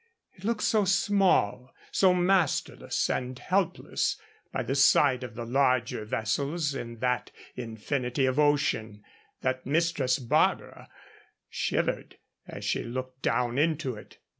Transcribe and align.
It 0.33 0.43
looked 0.43 0.63
so 0.63 0.83
small, 0.83 1.75
so 1.91 2.11
masterless 2.11 3.07
and 3.07 3.37
helpless, 3.37 4.19
by 4.51 4.63
the 4.63 4.73
side 4.73 5.23
of 5.23 5.35
the 5.35 5.45
larger 5.45 6.05
vessels 6.05 6.73
in 6.73 6.97
that 7.01 7.29
infinity 7.55 8.25
of 8.25 8.39
ocean, 8.39 9.03
that 9.41 9.67
Mistress 9.67 10.17
Barbara 10.17 10.89
shivered 11.51 12.17
as 12.47 12.65
she 12.65 12.83
looked 12.83 13.21
down 13.21 13.59
into 13.59 13.93
it. 13.95 14.17